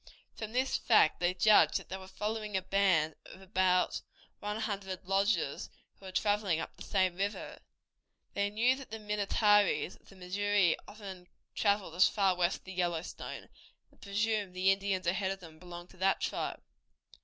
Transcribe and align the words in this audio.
From 0.33 0.51
this 0.53 0.77
fact 0.79 1.19
they 1.19 1.35
judged 1.35 1.77
that 1.77 1.89
they 1.89 1.97
were 1.97 2.07
following 2.07 2.57
a 2.57 2.63
band 2.63 3.13
of 3.27 3.39
about 3.39 4.01
one 4.39 4.59
hundred 4.61 5.05
lodges, 5.07 5.69
who 5.99 6.05
were 6.07 6.11
traveling 6.11 6.59
up 6.59 6.75
the 6.75 6.81
same 6.81 7.17
river. 7.17 7.59
They 8.33 8.49
knew 8.49 8.75
that 8.77 8.89
the 8.89 8.97
Minnetarees 8.97 9.97
of 9.97 10.09
the 10.09 10.15
Missouri 10.15 10.75
often 10.87 11.27
traveled 11.53 11.93
as 11.93 12.09
far 12.09 12.35
west 12.35 12.61
as 12.61 12.63
the 12.63 12.73
Yellowstone, 12.73 13.47
and 13.91 14.01
presumed 14.01 14.47
that 14.47 14.53
the 14.53 14.71
Indians 14.71 15.05
ahead 15.05 15.29
of 15.29 15.39
them 15.39 15.59
belonged 15.59 15.91
to 15.91 15.97
that 15.97 16.19
tribe. 16.19 16.63